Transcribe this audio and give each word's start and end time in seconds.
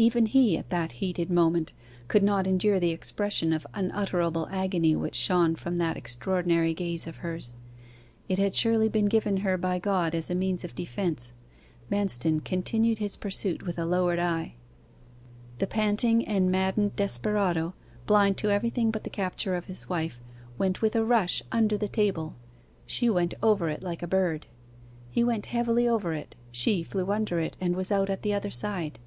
Even 0.00 0.24
he, 0.24 0.56
at 0.56 0.70
that 0.70 0.92
heated 0.92 1.28
moment, 1.30 1.74
could 2.08 2.22
not 2.22 2.46
endure 2.46 2.80
the 2.80 2.88
expression 2.90 3.52
of 3.52 3.66
unutterable 3.74 4.48
agony 4.50 4.96
which 4.96 5.14
shone 5.14 5.54
from 5.54 5.76
that 5.76 5.94
extraordinary 5.98 6.72
gaze 6.72 7.06
of 7.06 7.18
hers. 7.18 7.52
It 8.26 8.38
had 8.38 8.54
surely 8.54 8.88
been 8.88 9.10
given 9.10 9.36
her 9.38 9.58
by 9.58 9.78
God 9.78 10.14
as 10.14 10.30
a 10.30 10.34
means 10.34 10.64
of 10.64 10.74
defence. 10.74 11.34
Manston 11.90 12.42
continued 12.42 12.96
his 12.96 13.18
pursuit 13.18 13.62
with 13.66 13.78
a 13.78 13.84
lowered 13.84 14.18
eye. 14.18 14.54
The 15.58 15.66
panting 15.66 16.26
and 16.26 16.50
maddened 16.50 16.96
desperado 16.96 17.74
blind 18.06 18.38
to 18.38 18.48
everything 18.50 18.90
but 18.90 19.04
the 19.04 19.10
capture 19.10 19.54
of 19.54 19.66
his 19.66 19.86
wife 19.86 20.18
went 20.56 20.80
with 20.80 20.96
a 20.96 21.04
rush 21.04 21.42
under 21.52 21.76
the 21.76 21.88
table: 21.88 22.34
she 22.86 23.10
went 23.10 23.34
over 23.42 23.68
it 23.68 23.82
like 23.82 24.02
a 24.02 24.08
bird. 24.08 24.46
He 25.10 25.22
went 25.22 25.44
heavily 25.52 25.86
over 25.86 26.14
it: 26.14 26.36
she 26.50 26.82
flew 26.82 27.12
under 27.12 27.38
it, 27.38 27.54
and 27.60 27.76
was 27.76 27.92
out 27.92 28.08
at 28.08 28.22
the 28.22 28.32
other 28.32 28.50
side. 28.50 28.98